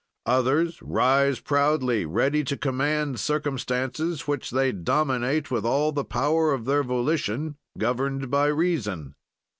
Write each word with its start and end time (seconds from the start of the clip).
"Others 0.25 0.81
rise 0.81 1.39
proudly, 1.39 2.07
ready 2.07 2.43
to 2.45 2.57
command 2.57 3.19
circumstances, 3.19 4.27
which 4.27 4.49
they 4.49 4.71
dominate 4.71 5.51
with 5.51 5.63
all 5.63 5.91
the 5.91 6.03
power 6.03 6.51
of 6.53 6.65
their 6.65 6.81
volition 6.81 7.55
governed 7.77 8.31
by 8.31 8.47
reason. 8.47 9.13